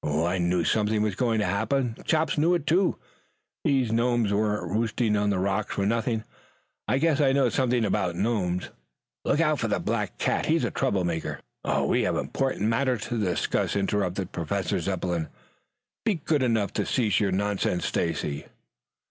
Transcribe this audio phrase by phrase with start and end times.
[0.03, 1.95] "I knew something was going to happen.
[2.05, 2.95] Chops knew it, too.
[3.63, 6.23] Those gnomes weren't roosting on the rocks for nothing.
[6.87, 8.69] I guess I know something about gnomes.
[9.25, 10.47] Look out for the black cat.
[10.47, 11.39] He's a trouble maker."
[11.83, 15.27] "We have important matters to discuss," interrupted Professor Zepplin.
[16.03, 18.45] "Be good enough to cease your nonsense, Stacy."